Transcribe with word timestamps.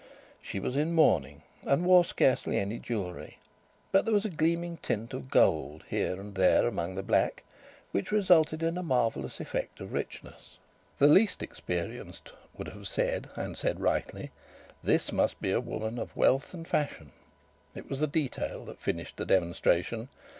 She 0.41 0.59
was 0.59 0.75
in 0.75 0.93
mourning, 0.93 1.43
and 1.61 1.85
wore 1.85 2.03
scarcely 2.03 2.57
any 2.57 2.79
jewellery, 2.79 3.37
but 3.91 4.03
there 4.03 4.13
was 4.15 4.25
a 4.25 4.31
gleaming 4.31 4.77
tint 4.77 5.13
of 5.13 5.29
gold 5.29 5.83
here 5.89 6.19
and 6.19 6.33
there 6.33 6.65
among 6.67 6.95
the 6.95 7.03
black, 7.03 7.43
which 7.91 8.11
resulted 8.11 8.63
in 8.63 8.79
a 8.79 8.81
marvellous 8.81 9.39
effect 9.39 9.79
of 9.79 9.93
richness. 9.93 10.57
The 10.97 11.05
least 11.05 11.43
experienced 11.43 12.33
would 12.57 12.69
have 12.69 12.87
said, 12.87 13.29
and 13.35 13.55
said 13.55 13.79
rightly: 13.79 14.31
"This 14.81 15.11
must 15.11 15.39
be 15.39 15.51
a 15.51 15.61
woman 15.61 15.99
of 15.99 16.17
wealth 16.17 16.55
and 16.55 16.67
fashion." 16.67 17.11
It 17.75 17.87
was 17.87 17.99
the 17.99 18.07
detail 18.07 18.65
that 18.65 18.81
finished 18.81 19.17
the 19.17 19.25
demonstration. 19.27 20.09